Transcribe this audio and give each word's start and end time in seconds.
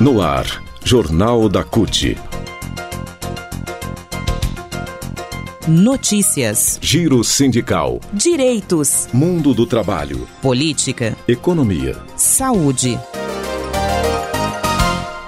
No 0.00 0.22
ar, 0.22 0.46
Jornal 0.84 1.48
da 1.48 1.64
CUT. 1.64 2.16
Notícias. 5.66 6.78
Giro 6.80 7.24
sindical. 7.24 7.98
Direitos. 8.12 9.08
Mundo 9.12 9.52
do 9.52 9.66
trabalho. 9.66 10.28
Política. 10.40 11.16
Economia. 11.26 11.96
Saúde. 12.14 12.96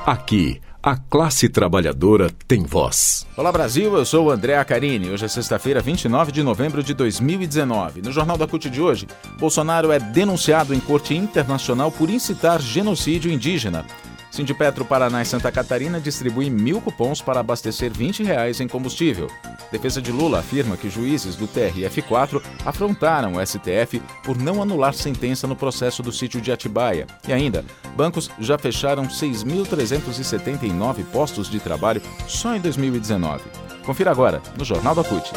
Aqui, 0.07 0.61
a 0.81 0.97
classe 0.97 1.49
trabalhadora 1.49 2.31
tem 2.49 2.63
voz. 2.63 3.27
Olá 3.37 3.53
Brasil, 3.53 3.95
eu 3.97 4.05
sou 4.07 4.27
o 4.27 4.31
André 4.31 4.57
Acarini. 4.57 5.11
Hoje 5.11 5.27
é 5.27 5.29
sexta-feira, 5.29 5.81
29 5.81 6.33
de 6.33 6.43
novembro 6.43 6.83
de 6.83 6.95
2019. 6.95 8.01
No 8.01 8.11
Jornal 8.11 8.39
da 8.39 8.47
CUT 8.47 8.71
de 8.71 8.81
hoje, 8.81 9.07
Bolsonaro 9.39 9.93
é 9.93 9.99
denunciado 9.99 10.73
em 10.73 10.81
corte 10.81 11.15
internacional 11.15 11.91
por 11.91 12.09
incitar 12.09 12.63
genocídio 12.63 13.31
indígena. 13.31 13.85
Sindipetro 14.31 14.85
Paraná 14.85 15.23
e 15.23 15.25
Santa 15.25 15.51
Catarina 15.51 15.99
distribui 16.01 16.49
mil 16.49 16.81
cupons 16.81 17.21
para 17.21 17.41
abastecer 17.41 17.93
20 17.93 18.23
reais 18.23 18.61
em 18.61 18.69
combustível. 18.69 19.29
Defesa 19.73 20.01
de 20.01 20.13
Lula 20.13 20.41
afirma 20.41 20.77
que 20.77 20.91
juízes 20.91 21.37
do 21.37 21.47
TRF4 21.49 22.43
afrontaram 22.65 23.35
o 23.35 23.47
STF 23.47 24.01
por 24.25 24.37
não 24.37 24.63
anular 24.63 24.95
sentença 24.95 25.47
no 25.47 25.57
processo 25.57 26.03
do 26.03 26.13
sítio 26.13 26.41
de 26.41 26.53
Atibaia. 26.53 27.07
E 27.27 27.33
ainda, 27.33 27.65
bancos 27.97 28.31
já 28.39 28.59
fecharam 28.59 29.07
6.379 29.07 31.05
postos 31.13 31.51
de 31.51 31.61
trabalho 31.61 32.03
só 32.27 32.55
em 32.55 32.61
2019. 32.61 33.43
Confira 33.85 34.11
agora 34.11 34.43
no 34.57 34.65
Jornal 34.65 34.95
da 34.95 35.05
CUT. 35.05 35.33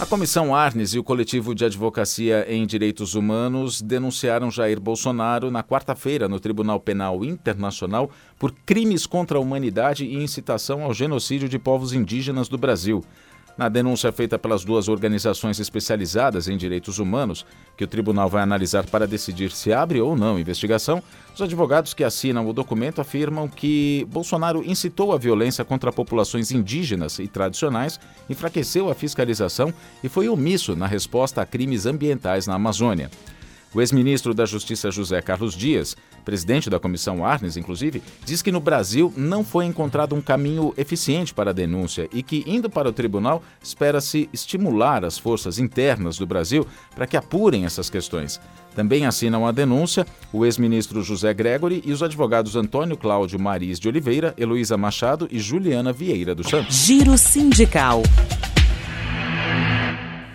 A 0.00 0.06
Comissão 0.06 0.54
Arnes 0.54 0.94
e 0.94 0.98
o 0.98 1.02
coletivo 1.02 1.54
de 1.54 1.64
advocacia 1.64 2.46
em 2.48 2.64
direitos 2.64 3.14
humanos 3.14 3.82
denunciaram 3.82 4.50
Jair 4.50 4.80
Bolsonaro 4.80 5.50
na 5.50 5.64
quarta-feira 5.64 6.28
no 6.28 6.38
Tribunal 6.38 6.78
Penal 6.78 7.24
Internacional 7.24 8.08
por 8.38 8.52
crimes 8.64 9.06
contra 9.06 9.38
a 9.38 9.40
humanidade 9.40 10.04
e 10.04 10.14
incitação 10.14 10.84
ao 10.84 10.94
genocídio 10.94 11.48
de 11.48 11.58
povos 11.58 11.92
indígenas 11.92 12.48
do 12.48 12.56
Brasil. 12.56 13.04
Na 13.58 13.68
denúncia 13.68 14.12
feita 14.12 14.38
pelas 14.38 14.64
duas 14.64 14.86
organizações 14.86 15.58
especializadas 15.58 16.46
em 16.46 16.56
direitos 16.56 17.00
humanos, 17.00 17.44
que 17.76 17.82
o 17.82 17.88
tribunal 17.88 18.28
vai 18.28 18.40
analisar 18.40 18.86
para 18.86 19.04
decidir 19.04 19.50
se 19.50 19.72
abre 19.72 20.00
ou 20.00 20.16
não 20.16 20.38
investigação, 20.38 21.02
os 21.34 21.42
advogados 21.42 21.92
que 21.92 22.04
assinam 22.04 22.48
o 22.48 22.52
documento 22.52 23.00
afirmam 23.00 23.48
que 23.48 24.06
Bolsonaro 24.10 24.62
incitou 24.64 25.12
a 25.12 25.18
violência 25.18 25.64
contra 25.64 25.90
populações 25.90 26.52
indígenas 26.52 27.18
e 27.18 27.26
tradicionais, 27.26 27.98
enfraqueceu 28.30 28.88
a 28.88 28.94
fiscalização 28.94 29.74
e 30.04 30.08
foi 30.08 30.28
omisso 30.28 30.76
na 30.76 30.86
resposta 30.86 31.42
a 31.42 31.46
crimes 31.46 31.84
ambientais 31.84 32.46
na 32.46 32.54
Amazônia. 32.54 33.10
O 33.74 33.80
ex-ministro 33.82 34.32
da 34.32 34.46
Justiça 34.46 34.90
José 34.90 35.20
Carlos 35.20 35.54
Dias, 35.54 35.94
presidente 36.24 36.70
da 36.70 36.80
comissão 36.80 37.24
Arnes, 37.24 37.56
inclusive, 37.56 38.02
diz 38.24 38.40
que 38.40 38.50
no 38.50 38.60
Brasil 38.60 39.12
não 39.14 39.44
foi 39.44 39.66
encontrado 39.66 40.14
um 40.14 40.22
caminho 40.22 40.72
eficiente 40.76 41.34
para 41.34 41.50
a 41.50 41.54
denúncia 41.54 42.08
e 42.12 42.22
que, 42.22 42.42
indo 42.46 42.70
para 42.70 42.88
o 42.88 42.92
tribunal, 42.92 43.42
espera-se 43.62 44.28
estimular 44.32 45.04
as 45.04 45.18
forças 45.18 45.58
internas 45.58 46.16
do 46.16 46.26
Brasil 46.26 46.66
para 46.94 47.06
que 47.06 47.16
apurem 47.16 47.66
essas 47.66 47.90
questões. 47.90 48.40
Também 48.74 49.04
assinam 49.04 49.46
a 49.46 49.52
denúncia 49.52 50.06
o 50.32 50.46
ex-ministro 50.46 51.02
José 51.02 51.34
Gregory 51.34 51.82
e 51.84 51.92
os 51.92 52.02
advogados 52.02 52.56
Antônio 52.56 52.96
Cláudio 52.96 53.38
Maris 53.38 53.78
de 53.78 53.88
Oliveira, 53.88 54.34
Heloísa 54.38 54.76
Machado 54.78 55.28
e 55.30 55.38
Juliana 55.38 55.92
Vieira 55.92 56.34
do 56.34 56.48
Santos. 56.48 56.74
Giro 56.74 57.18
sindical. 57.18 58.02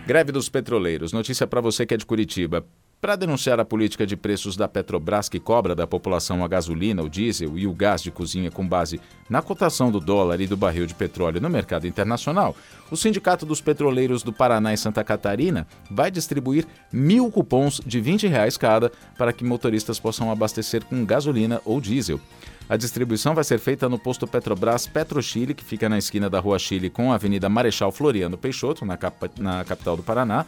Greve 0.05 0.31
dos 0.31 0.49
petroleiros. 0.49 1.13
Notícia 1.13 1.47
para 1.47 1.61
você 1.61 1.85
que 1.85 1.93
é 1.93 1.97
de 1.97 2.05
Curitiba. 2.05 2.65
Para 3.03 3.17
denunciar 3.17 3.59
a 3.59 3.65
política 3.65 4.07
de 4.07 4.15
preços 4.15 4.55
da 4.55 4.65
Petrobras 4.65 5.27
que 5.27 5.37
cobra 5.37 5.75
da 5.75 5.85
população 5.85 6.41
a 6.41 6.47
gasolina, 6.47 7.03
o 7.03 7.09
diesel 7.09 7.57
e 7.57 7.67
o 7.67 7.73
gás 7.73 8.01
de 8.01 8.09
cozinha 8.09 8.49
com 8.49 8.65
base 8.65 8.97
na 9.29 9.41
cotação 9.41 9.91
do 9.91 9.99
dólar 9.99 10.39
e 10.39 10.47
do 10.47 10.55
barril 10.55 10.85
de 10.85 10.95
petróleo 10.95 11.41
no 11.41 11.49
mercado 11.49 11.85
internacional, 11.85 12.55
o 12.89 12.95
Sindicato 12.95 13.45
dos 13.45 13.59
Petroleiros 13.59 14.23
do 14.23 14.31
Paraná 14.31 14.73
e 14.73 14.77
Santa 14.77 15.03
Catarina 15.03 15.67
vai 15.91 16.09
distribuir 16.09 16.65
mil 16.93 17.29
cupons 17.29 17.81
de 17.85 17.99
20 17.99 18.27
reais 18.27 18.55
cada 18.55 18.89
para 19.17 19.33
que 19.33 19.43
motoristas 19.43 19.99
possam 19.99 20.31
abastecer 20.31 20.85
com 20.85 21.03
gasolina 21.03 21.61
ou 21.65 21.81
diesel. 21.81 22.21
A 22.69 22.77
distribuição 22.77 23.35
vai 23.35 23.43
ser 23.43 23.59
feita 23.59 23.89
no 23.89 23.99
posto 23.99 24.25
Petrobras 24.25 24.87
PetroChile, 24.87 25.53
que 25.53 25.65
fica 25.65 25.89
na 25.89 25.97
esquina 25.97 26.29
da 26.29 26.39
Rua 26.39 26.57
Chile 26.57 26.89
com 26.89 27.11
a 27.11 27.15
Avenida 27.15 27.49
Marechal 27.49 27.91
Floriano 27.91 28.37
Peixoto, 28.37 28.85
na, 28.85 28.97
na 29.39 29.65
capital 29.65 29.97
do 29.97 30.03
Paraná, 30.03 30.45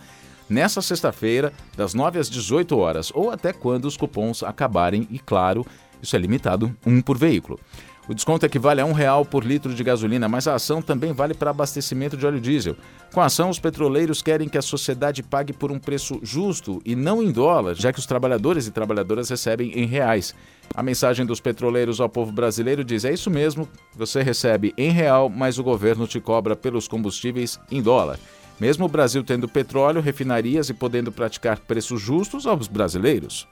nessa 0.50 0.82
sexta-feira, 0.82 1.52
das 1.76 1.94
9 1.94 2.20
às 2.20 2.30
18 2.30 2.78
horas, 2.78 3.12
ou 3.14 3.32
até 3.32 3.52
quando 3.54 3.86
os 3.86 3.98
cupons 3.98 4.44
acabarem, 4.44 5.08
e 5.12 5.20
claro, 5.20 5.66
isso 6.02 6.16
é 6.16 6.20
limitado, 6.20 6.76
um 6.86 7.02
por 7.02 7.18
veículo. 7.18 7.60
O 8.08 8.14
desconto 8.14 8.46
equivale 8.46 8.82
a 8.82 8.86
um 8.86 8.92
real 8.92 9.26
por 9.26 9.44
litro 9.44 9.74
de 9.74 9.84
gasolina, 9.84 10.30
mas 10.30 10.48
a 10.48 10.54
ação 10.54 10.80
também 10.80 11.12
vale 11.12 11.34
para 11.34 11.50
abastecimento 11.50 12.16
de 12.16 12.26
óleo 12.26 12.40
diesel. 12.40 12.76
Com 13.12 13.20
a 13.20 13.26
ação, 13.26 13.50
os 13.50 13.58
petroleiros 13.58 14.22
querem 14.22 14.48
que 14.48 14.60
a 14.60 14.62
sociedade 14.62 15.24
pague 15.24 15.52
por 15.52 15.72
um 15.72 15.80
preço 15.80 16.20
justo 16.22 16.80
e 16.86 16.96
não 16.96 17.24
em 17.24 17.32
dólar, 17.32 17.74
já 17.74 17.92
que 17.92 17.98
os 17.98 18.06
trabalhadores 18.06 18.68
e 18.68 18.72
trabalhadoras 18.72 19.30
recebem 19.30 19.72
em 19.72 19.88
reais. 19.88 20.36
A 20.76 20.84
mensagem 20.84 21.26
dos 21.26 21.40
petroleiros 21.40 22.00
ao 22.00 22.08
povo 22.08 22.32
brasileiro 22.32 22.84
diz: 22.84 23.06
é 23.06 23.12
isso 23.12 23.32
mesmo, 23.32 23.68
você 23.96 24.22
recebe 24.22 24.72
em 24.78 24.92
real, 24.92 25.28
mas 25.28 25.58
o 25.58 25.64
governo 25.64 26.06
te 26.06 26.20
cobra 26.20 26.56
pelos 26.56 26.88
combustíveis 26.88 27.60
em 27.72 27.82
dólar. 27.82 28.20
Mesmo 28.60 28.86
o 28.86 28.90
Brasil 28.90 29.24
tendo 29.24 29.48
petróleo, 29.48 30.02
refinarias 30.02 30.70
e 30.70 30.74
podendo 30.74 31.12
praticar 31.12 31.60
preços 31.60 32.02
justos 32.02 32.46
aos 32.48 32.68
brasileiros. 32.68 33.48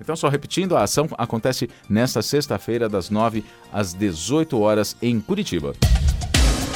Então, 0.00 0.14
só 0.14 0.28
repetindo, 0.28 0.76
a 0.76 0.82
ação 0.82 1.08
acontece 1.16 1.68
nesta 1.88 2.20
sexta-feira, 2.22 2.88
das 2.88 3.10
9 3.10 3.44
às 3.72 3.94
18 3.94 4.58
horas, 4.58 4.96
em 5.00 5.20
Curitiba. 5.20 5.74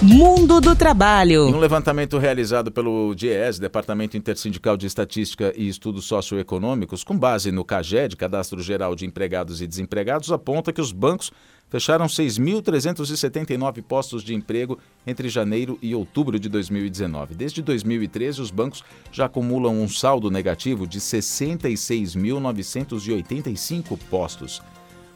Mundo 0.02 0.62
do 0.62 0.74
Trabalho. 0.74 1.46
Em 1.46 1.52
um 1.52 1.58
levantamento 1.58 2.16
realizado 2.16 2.72
pelo 2.72 3.14
DIES, 3.14 3.58
Departamento 3.58 4.16
Intersindical 4.16 4.74
de 4.74 4.86
Estatística 4.86 5.52
e 5.54 5.68
Estudos 5.68 6.06
Socioeconômicos, 6.06 7.04
com 7.04 7.18
base 7.18 7.52
no 7.52 7.66
CAGED, 7.66 8.16
Cadastro 8.16 8.62
Geral 8.62 8.96
de 8.96 9.04
Empregados 9.04 9.60
e 9.60 9.66
Desempregados, 9.66 10.32
aponta 10.32 10.72
que 10.72 10.80
os 10.80 10.90
bancos 10.90 11.30
fecharam 11.68 12.06
6.379 12.06 13.82
postos 13.82 14.24
de 14.24 14.34
emprego 14.34 14.78
entre 15.06 15.28
janeiro 15.28 15.78
e 15.82 15.94
outubro 15.94 16.40
de 16.40 16.48
2019. 16.48 17.34
Desde 17.34 17.60
2013, 17.60 18.40
os 18.40 18.50
bancos 18.50 18.82
já 19.12 19.26
acumulam 19.26 19.78
um 19.78 19.88
saldo 19.88 20.30
negativo 20.30 20.86
de 20.86 20.98
66.985 20.98 23.98
postos. 24.08 24.62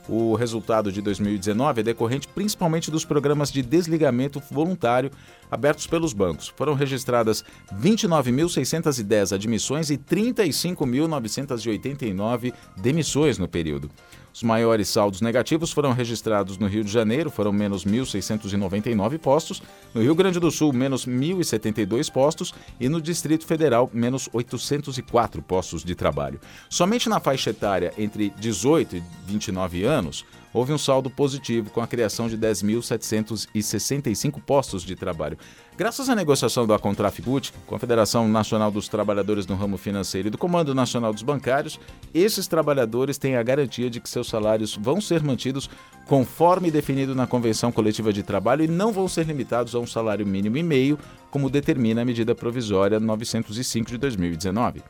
O 0.09 0.35
resultado 0.35 0.91
de 0.93 1.01
2019 1.01 1.81
é 1.81 1.85
decorrente 1.85 2.29
principalmente 2.29 2.91
dos 2.91 3.07
programas 3.07 3.51
de 3.51 3.63
desligamento 3.63 4.43
voluntário 4.51 5.11
abertos 5.51 5.87
pelos 5.87 6.13
bancos. 6.13 6.49
Foram 6.49 6.75
registradas 6.75 7.43
29.610 7.75 9.35
admissões 9.35 9.89
e 9.89 9.97
35.989 9.97 12.53
demissões 12.77 13.39
no 13.39 13.49
período. 13.49 13.91
Os 14.35 14.43
maiores 14.43 14.89
saldos 14.89 15.21
negativos 15.21 15.71
foram 15.71 15.93
registrados 15.93 16.59
no 16.59 16.67
Rio 16.67 16.83
de 16.83 16.91
Janeiro, 16.91 17.31
foram 17.31 17.53
menos 17.53 17.85
1.699 17.85 19.17
postos, 19.17 19.63
no 19.95 20.03
Rio 20.03 20.13
Grande 20.13 20.41
do 20.41 20.51
Sul, 20.51 20.73
menos 20.73 21.07
1.072 21.07 22.11
postos 22.11 22.53
e 22.81 22.89
no 22.89 23.01
Distrito 23.01 23.47
Federal, 23.47 23.89
menos 23.95 24.29
804 24.33 25.41
postos 25.41 25.85
de 25.85 25.95
trabalho. 25.95 26.41
Somente 26.69 27.09
na 27.09 27.21
faixa 27.21 27.51
etária 27.51 27.93
entre 27.97 28.31
18 28.31 28.97
e 28.97 29.03
29 29.25 29.85
anos, 29.85 30.25
houve 30.55 30.73
um 30.73 30.79
saldo 30.79 31.11
positivo 31.11 31.69
com 31.71 31.81
a 31.81 31.87
criação 31.87 32.29
de 32.29 32.39
10.765 32.39 34.41
postos 34.41 34.85
de 34.85 34.95
trabalho. 34.95 35.37
Graças 35.77 36.09
à 36.09 36.15
negociação 36.15 36.69
da 36.69 36.79
Contrafigut, 36.79 37.53
Confederação 37.67 38.29
Nacional 38.29 38.71
dos 38.71 38.87
Trabalhadores 38.87 39.45
no 39.45 39.57
Ramo 39.57 39.77
Financeiro 39.77 40.29
e 40.29 40.31
do 40.31 40.39
Comando 40.39 40.73
Nacional 40.73 41.13
dos 41.13 41.25
Bancários, 41.25 41.81
esses 42.15 42.47
trabalhadores 42.47 43.19
têm 43.19 43.35
a 43.35 43.43
garantia 43.43 43.91
de 43.91 44.01
que 44.01 44.09
seus 44.09 44.29
salários 44.29 44.77
vão 44.77 45.01
ser 45.01 45.21
mantidos 45.21 45.69
conforme 46.07 46.71
definido 46.71 47.13
na 47.15 47.27
Convenção 47.27 47.73
Coletiva 47.73 48.13
de 48.13 48.23
Trabalho 48.23 48.65
e 48.65 48.69
não 48.69 48.93
vão 48.93 49.09
ser 49.09 49.27
limitados 49.27 49.75
a 49.75 49.81
um 49.81 49.87
salário 49.87 50.25
mínimo 50.25 50.57
e 50.57 50.63
meio, 50.63 50.97
como 51.31 51.51
determina 51.51 52.03
a 52.03 52.05
medida 52.05 52.35
provisória 52.35 53.01
905 53.01 53.91
de 53.91 53.99
2019. 53.99 54.83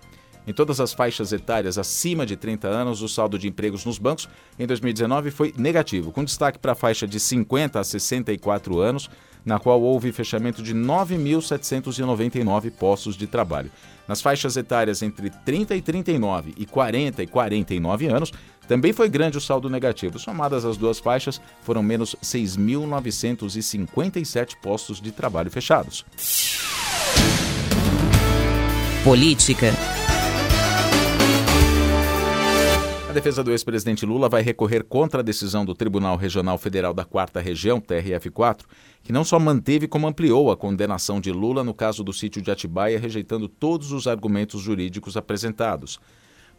Em 0.46 0.52
todas 0.52 0.78
as 0.78 0.92
faixas 0.92 1.32
etárias 1.32 1.78
acima 1.78 2.26
de 2.26 2.36
30 2.36 2.68
anos, 2.68 3.02
o 3.02 3.08
saldo 3.08 3.38
de 3.38 3.48
empregos 3.48 3.84
nos 3.84 3.98
bancos 3.98 4.28
em 4.58 4.66
2019 4.66 5.30
foi 5.30 5.54
negativo, 5.56 6.12
com 6.12 6.22
destaque 6.22 6.58
para 6.58 6.72
a 6.72 6.76
faixa 6.76 7.06
de 7.06 7.18
50 7.18 7.80
a 7.80 7.84
64 7.84 8.78
anos, 8.78 9.08
na 9.44 9.58
qual 9.58 9.80
houve 9.80 10.12
fechamento 10.12 10.62
de 10.62 10.74
9.799 10.74 12.70
postos 12.72 13.16
de 13.16 13.26
trabalho. 13.26 13.70
Nas 14.06 14.20
faixas 14.20 14.54
etárias 14.56 15.02
entre 15.02 15.30
30 15.30 15.76
e 15.76 15.82
39 15.82 16.52
e 16.58 16.66
40 16.66 17.22
e 17.22 17.26
49 17.26 18.06
anos, 18.06 18.30
Também 18.66 18.92
foi 18.92 19.08
grande 19.08 19.38
o 19.38 19.40
saldo 19.40 19.70
negativo. 19.70 20.18
Somadas 20.18 20.64
as 20.64 20.76
duas 20.76 20.98
faixas, 20.98 21.40
foram 21.62 21.80
menos 21.82 22.16
6.957 22.22 24.56
postos 24.62 25.00
de 25.00 25.10
trabalho 25.12 25.50
fechados. 25.50 26.04
Política. 29.02 29.72
Defesa 33.14 33.44
do 33.44 33.52
ex-presidente 33.52 34.04
Lula 34.04 34.28
vai 34.28 34.42
recorrer 34.42 34.82
contra 34.82 35.20
a 35.20 35.22
decisão 35.22 35.64
do 35.64 35.72
Tribunal 35.72 36.16
Regional 36.16 36.58
Federal 36.58 36.92
da 36.92 37.04
Quarta 37.04 37.40
Região, 37.40 37.80
TRF4, 37.80 38.62
que 39.04 39.12
não 39.12 39.22
só 39.22 39.38
manteve 39.38 39.86
como 39.86 40.08
ampliou 40.08 40.50
a 40.50 40.56
condenação 40.56 41.20
de 41.20 41.30
Lula 41.30 41.62
no 41.62 41.72
caso 41.72 42.02
do 42.02 42.12
sítio 42.12 42.42
de 42.42 42.50
Atibaia, 42.50 42.98
rejeitando 42.98 43.48
todos 43.48 43.92
os 43.92 44.08
argumentos 44.08 44.60
jurídicos 44.60 45.16
apresentados. 45.16 46.00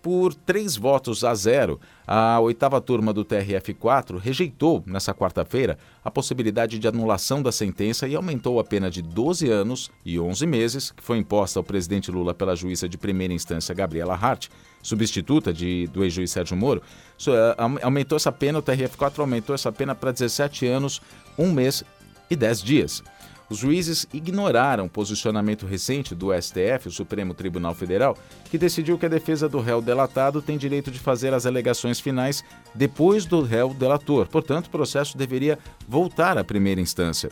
Por 0.05 0.35
três 0.35 0.77
votos 0.77 1.23
a 1.23 1.33
zero, 1.33 1.79
a 2.05 2.39
oitava 2.39 2.79
turma 2.79 3.11
do 3.11 3.25
TRF4 3.25 4.19
rejeitou, 4.19 4.83
nessa 4.85 5.15
quarta-feira, 5.15 5.79
a 6.03 6.11
possibilidade 6.11 6.77
de 6.77 6.87
anulação 6.87 7.41
da 7.41 7.51
sentença 7.51 8.07
e 8.07 8.13
aumentou 8.13 8.59
a 8.59 8.63
pena 8.63 8.91
de 8.91 9.01
12 9.01 9.49
anos 9.49 9.89
e 10.05 10.19
11 10.19 10.45
meses, 10.45 10.91
que 10.91 11.01
foi 11.01 11.17
imposta 11.17 11.57
ao 11.57 11.63
presidente 11.63 12.11
Lula 12.11 12.35
pela 12.35 12.55
juíza 12.55 12.87
de 12.87 12.99
primeira 12.99 13.33
instância 13.33 13.73
Gabriela 13.73 14.13
Hart, 14.13 14.49
substituta 14.83 15.51
de, 15.51 15.87
do 15.87 16.03
ex-juiz 16.03 16.29
Sérgio 16.29 16.55
Moro. 16.55 16.83
Eh, 17.27 17.55
aumentou 17.81 18.15
essa 18.15 18.31
pena, 18.31 18.59
o 18.59 18.61
TRF4 18.61 19.17
aumentou 19.17 19.55
essa 19.55 19.71
pena 19.71 19.95
para 19.95 20.11
17 20.11 20.67
anos, 20.67 21.01
um 21.35 21.51
mês 21.51 21.83
e 22.29 22.35
10 22.35 22.61
dias. 22.61 23.03
Os 23.49 23.59
juízes 23.59 24.07
ignoraram 24.11 24.85
o 24.85 24.89
posicionamento 24.89 25.65
recente 25.67 26.15
do 26.15 26.29
STF, 26.33 26.87
o 26.87 26.91
Supremo 26.91 27.33
Tribunal 27.33 27.75
Federal, 27.75 28.17
que 28.49 28.57
decidiu 28.57 28.97
que 28.97 29.05
a 29.05 29.09
defesa 29.09 29.47
do 29.47 29.59
réu 29.59 29.81
delatado 29.81 30.41
tem 30.41 30.57
direito 30.57 30.89
de 30.89 30.97
fazer 30.97 31.33
as 31.33 31.45
alegações 31.45 31.99
finais 31.99 32.43
depois 32.73 33.25
do 33.25 33.41
réu 33.41 33.73
delator. 33.73 34.27
Portanto, 34.27 34.67
o 34.67 34.71
processo 34.71 35.17
deveria 35.17 35.59
voltar 35.87 36.37
à 36.37 36.43
primeira 36.43 36.81
instância. 36.81 37.29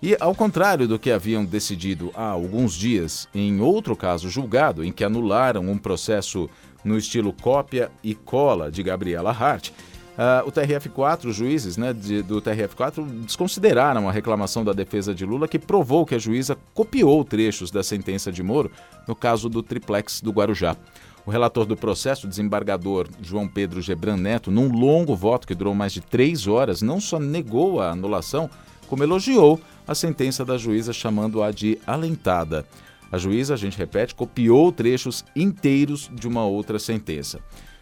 E, 0.00 0.16
ao 0.20 0.32
contrário 0.32 0.86
do 0.86 0.96
que 0.96 1.10
haviam 1.10 1.44
decidido 1.44 2.12
há 2.14 2.28
alguns 2.28 2.74
dias, 2.74 3.28
em 3.34 3.60
outro 3.60 3.96
caso 3.96 4.30
julgado, 4.30 4.84
em 4.84 4.92
que 4.92 5.02
anularam 5.02 5.68
um 5.68 5.76
processo 5.76 6.48
no 6.84 6.96
estilo 6.96 7.32
cópia 7.32 7.90
e 8.00 8.14
cola 8.14 8.70
de 8.70 8.80
Gabriela 8.84 9.32
Hart, 9.32 9.70
Uh, 10.18 10.48
o 10.48 10.50
TRF4, 10.50 11.26
os 11.26 11.36
juízes 11.36 11.76
né, 11.76 11.92
de, 11.92 12.22
do 12.22 12.42
TRF4 12.42 13.06
desconsideraram 13.24 14.08
a 14.08 14.12
reclamação 14.12 14.64
da 14.64 14.72
defesa 14.72 15.14
de 15.14 15.24
Lula, 15.24 15.46
que 15.46 15.60
provou 15.60 16.04
que 16.04 16.16
a 16.16 16.18
juíza 16.18 16.58
copiou 16.74 17.24
trechos 17.24 17.70
da 17.70 17.84
sentença 17.84 18.32
de 18.32 18.42
Moro 18.42 18.68
no 19.06 19.14
caso 19.14 19.48
do 19.48 19.62
triplex 19.62 20.20
do 20.20 20.32
Guarujá. 20.32 20.76
O 21.24 21.30
relator 21.30 21.66
do 21.66 21.76
processo, 21.76 22.26
o 22.26 22.28
desembargador 22.28 23.06
João 23.22 23.46
Pedro 23.46 23.80
Gebran 23.80 24.16
Neto, 24.16 24.50
num 24.50 24.72
longo 24.72 25.14
voto 25.14 25.46
que 25.46 25.54
durou 25.54 25.72
mais 25.72 25.92
de 25.92 26.00
três 26.00 26.48
horas, 26.48 26.82
não 26.82 27.00
só 27.00 27.20
negou 27.20 27.80
a 27.80 27.90
anulação, 27.90 28.50
como 28.88 29.04
elogiou 29.04 29.60
a 29.86 29.94
sentença 29.94 30.44
da 30.44 30.58
juíza, 30.58 30.92
chamando-a 30.92 31.52
de 31.52 31.78
alentada. 31.86 32.66
A 33.12 33.18
juíza, 33.18 33.54
a 33.54 33.56
gente 33.56 33.78
repete, 33.78 34.16
copiou 34.16 34.72
trechos 34.72 35.24
inteiros 35.36 36.10
de 36.12 36.26
uma 36.26 36.44
outra 36.44 36.78
sentença. 36.78 37.38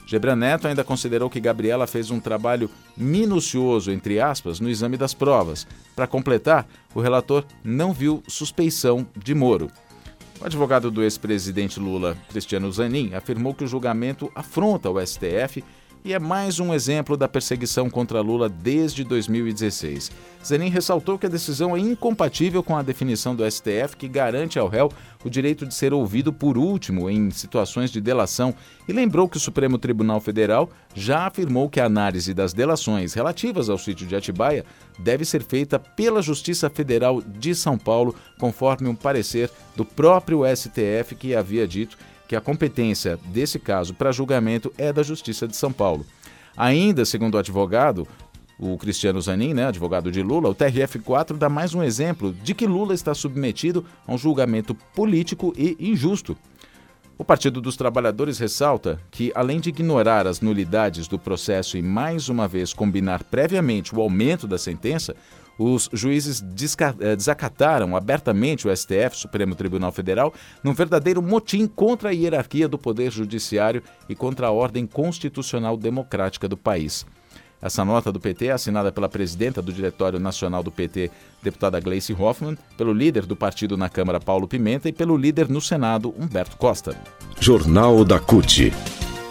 Gebran 0.06 0.37
Neto 0.37 0.69
ainda 0.69 0.85
considerou 0.85 1.29
que 1.29 1.41
Gabriela 1.41 1.87
fez 1.87 2.12
um 2.12 2.20
trabalho 2.20 2.70
minucioso, 2.97 3.91
entre 3.91 4.20
aspas, 4.20 4.61
no 4.61 4.70
exame 4.70 4.97
das 4.97 5.12
provas. 5.12 5.67
Para 5.97 6.06
completar, 6.06 6.64
o 6.94 7.00
relator 7.00 7.44
não 7.64 7.93
viu 7.93 8.23
suspeição 8.29 9.05
de 9.17 9.35
Moro. 9.35 9.69
O 10.41 10.44
advogado 10.44 10.91
do 10.91 11.03
ex-presidente 11.03 11.81
Lula, 11.81 12.17
Cristiano 12.29 12.70
Zanin, 12.70 13.14
afirmou 13.14 13.53
que 13.53 13.64
o 13.64 13.67
julgamento 13.67 14.31
afronta 14.35 14.88
o 14.88 15.05
STF 15.05 15.64
e 16.04 16.12
é 16.12 16.19
mais 16.19 16.60
um 16.60 16.72
exemplo 16.72 17.16
da 17.16 17.26
perseguição 17.26 17.90
contra 17.90 18.20
Lula 18.20 18.48
desde 18.48 19.02
2016. 19.04 20.10
Zanin 20.44 20.69
ressaltou 20.69 21.19
que 21.19 21.26
a 21.26 21.28
decisão 21.28 21.76
é 21.76 21.81
incompatível 21.81 22.62
com 22.62 22.76
a 22.76 22.82
definição 22.82 23.34
do 23.34 23.48
STF 23.50 23.96
que 23.96 24.06
garante 24.06 24.58
ao 24.58 24.69
réu 24.69 24.90
o 25.25 25.28
direito 25.28 25.66
de 25.66 25.75
ser 25.75 25.93
ouvido 25.93 26.32
por 26.32 26.56
último 26.56 27.10
em 27.10 27.31
situações 27.31 27.90
de 27.90 28.00
delação 28.00 28.54
e 28.87 28.93
lembrou 28.93 29.28
que 29.28 29.37
o 29.37 29.40
Supremo 29.40 29.78
Tribunal 29.78 30.20
Federal 30.20 30.70
já 30.94 31.26
afirmou 31.26 31.69
que 31.69 31.81
a 31.81 31.87
análise 31.87 32.32
das 32.32 32.52
delações 32.52 33.12
relativas 33.12 33.69
ao 33.69 33.76
sítio 33.76 34.06
de 34.06 34.14
Atibaia 34.14 34.64
deve 34.99 35.25
ser 35.25 35.42
feita 35.42 35.78
pela 35.78 36.22
Justiça 36.22 36.70
Federal 36.70 37.20
de 37.20 37.54
São 37.54 37.76
Paulo, 37.76 38.14
conforme 38.38 38.88
um 38.88 38.94
parecer 38.94 39.50
do 39.75 39.84
próprio 39.84 40.42
STF 40.54 41.16
que 41.16 41.34
havia 41.34 41.66
dito 41.66 41.99
que 42.26 42.37
a 42.37 42.40
competência 42.40 43.19
desse 43.26 43.58
caso 43.58 43.94
para 43.94 44.12
julgamento 44.12 44.73
é 44.76 44.93
da 44.93 45.02
Justiça 45.02 45.46
de 45.46 45.56
São 45.56 45.73
Paulo. 45.73 46.05
Ainda, 46.56 47.05
segundo 47.05 47.34
o 47.34 47.38
advogado, 47.38 48.06
o 48.58 48.76
Cristiano 48.78 49.20
Zanin, 49.20 49.52
né, 49.52 49.67
advogado 49.67 50.11
de 50.11 50.23
Lula, 50.23 50.49
o 50.49 50.55
TRF4 50.55 51.37
dá 51.37 51.49
mais 51.49 51.75
um 51.75 51.82
exemplo 51.82 52.32
de 52.43 52.55
que 52.55 52.67
Lula 52.67 52.94
está 52.94 53.14
submetido 53.14 53.84
a 54.06 54.14
um 54.14 54.19
julgamento 54.19 54.75
político 54.94 55.52
e 55.56 55.76
injusto. 55.78 56.37
O 57.19 57.25
Partido 57.25 57.62
dos 57.62 57.76
Trabalhadores 57.76 58.38
ressalta 58.38 59.00
que, 59.11 59.32
além 59.34 59.58
de 59.58 59.70
ignorar 59.70 60.26
as 60.26 60.40
nulidades 60.40 61.08
do 61.08 61.19
processo 61.19 61.78
e 61.78 61.82
mais 61.82 62.28
uma 62.28 62.46
vez 62.46 62.75
combinar 62.75 63.25
previamente 63.25 63.94
o 63.94 64.00
aumento 64.00 64.46
da 64.46 64.58
sentença, 64.58 65.17
os 65.58 65.88
juízes 65.93 66.43
eh, 67.00 67.17
desacataram 67.17 67.97
abertamente 67.97 68.69
o 68.69 68.76
STF, 68.76 69.17
Supremo 69.17 69.55
Tribunal 69.55 69.93
Federal, 69.93 70.32
num 70.62 70.75
verdadeiro 70.75 71.23
motim 71.23 71.67
contra 71.67 72.11
a 72.11 72.12
hierarquia 72.12 72.69
do 72.69 72.79
Poder 72.79 73.11
Judiciário 73.11 73.82
e 74.08 74.14
contra 74.14 74.49
a 74.49 74.50
ordem 74.50 74.87
constitucional 74.87 75.76
democrática 75.76 76.49
do 76.49 76.56
país. 76.56 77.06
Essa 77.61 77.85
nota 77.85 78.12
do 78.12 78.20
PT 78.20 78.47
é 78.47 78.53
assinada 78.53 78.93
pela 78.93 79.08
presidenta 79.08 79.62
do 79.62 79.73
Diretório 79.73 80.20
Nacional 80.20 80.62
do 80.62 80.70
PT, 80.70 81.11
deputada 81.43 81.81
Gleice 81.81 82.12
Hoffmann, 82.12 82.56
pelo 82.76 82.93
líder 82.93 83.25
do 83.25 83.35
partido 83.35 83.76
na 83.76 83.88
Câmara, 83.88 84.20
Paulo 84.20 84.47
Pimenta, 84.47 84.88
e 84.88 84.93
pelo 84.93 85.17
líder 85.17 85.49
no 85.49 85.61
Senado, 85.61 86.14
Humberto 86.19 86.56
Costa. 86.59 86.94
Jornal 87.41 88.05
da 88.05 88.20
CUT. 88.20 88.73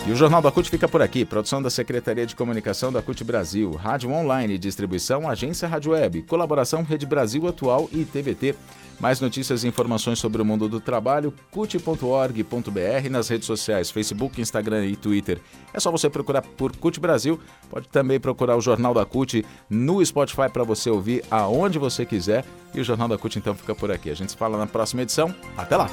E 0.07 0.11
o 0.11 0.15
Jornal 0.15 0.39
da 0.39 0.51
CUT 0.51 0.69
fica 0.69 0.87
por 0.87 1.01
aqui. 1.01 1.25
Produção 1.25 1.59
da 1.59 1.69
Secretaria 1.71 2.27
de 2.27 2.35
Comunicação 2.35 2.91
da 2.91 3.01
CUT 3.01 3.23
Brasil. 3.23 3.71
Rádio 3.71 4.11
online, 4.11 4.55
distribuição, 4.55 5.27
agência 5.27 5.67
Rádio 5.67 5.93
Web. 5.93 6.21
Colaboração 6.23 6.83
Rede 6.83 7.07
Brasil 7.07 7.47
Atual 7.47 7.89
e 7.91 8.05
TVT. 8.05 8.53
Mais 8.99 9.19
notícias 9.19 9.63
e 9.63 9.67
informações 9.67 10.19
sobre 10.19 10.39
o 10.43 10.45
mundo 10.45 10.69
do 10.69 10.79
trabalho, 10.79 11.33
cut.org.br 11.49 13.09
nas 13.09 13.29
redes 13.29 13.47
sociais, 13.47 13.89
Facebook, 13.89 14.39
Instagram 14.39 14.85
e 14.85 14.95
Twitter. 14.95 15.41
É 15.73 15.79
só 15.79 15.89
você 15.89 16.07
procurar 16.07 16.43
por 16.43 16.75
CUT 16.75 16.99
Brasil. 16.99 17.39
Pode 17.67 17.87
também 17.89 18.19
procurar 18.19 18.55
o 18.55 18.61
Jornal 18.61 18.93
da 18.93 19.05
CUT 19.05 19.43
no 19.67 20.05
Spotify 20.05 20.49
para 20.53 20.63
você 20.63 20.87
ouvir 20.87 21.23
aonde 21.31 21.79
você 21.79 22.05
quiser. 22.05 22.45
E 22.75 22.79
o 22.79 22.83
Jornal 22.83 23.07
da 23.07 23.17
CUT 23.17 23.39
então 23.39 23.55
fica 23.55 23.73
por 23.73 23.91
aqui. 23.91 24.11
A 24.11 24.15
gente 24.15 24.33
se 24.33 24.37
fala 24.37 24.55
na 24.55 24.67
próxima 24.67 25.01
edição. 25.01 25.33
Até 25.57 25.75
lá! 25.75 25.89